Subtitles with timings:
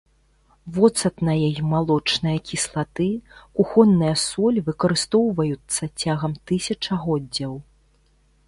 [0.77, 3.07] Воцатная і малочная кіслаты,
[3.59, 7.53] кухонная соль выкарыстоўваюцца цягам тысячагоддзяў.